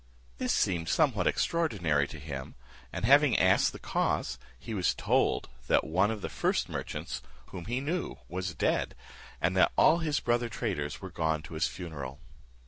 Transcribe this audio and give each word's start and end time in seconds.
This 0.39 0.51
seemed 0.51 0.89
somewhat 0.89 1.27
extraordinary 1.27 2.07
to 2.07 2.17
him 2.17 2.55
and 2.91 3.05
having 3.05 3.37
asked 3.37 3.71
the 3.71 3.77
cause, 3.77 4.39
he 4.57 4.73
was 4.73 4.95
told, 4.95 5.47
that 5.67 5.83
one 5.83 6.09
of 6.09 6.21
the 6.23 6.27
first 6.27 6.67
merchants, 6.69 7.21
whom 7.49 7.65
he 7.65 7.79
knew, 7.81 8.17
was 8.27 8.55
dead, 8.55 8.95
and 9.39 9.55
that 9.55 9.71
all 9.77 9.99
his 9.99 10.19
brother 10.19 10.49
traders 10.49 11.01
were 11.01 11.11
gone 11.11 11.43
to 11.43 11.53
his 11.53 11.67
funeral. 11.67 12.19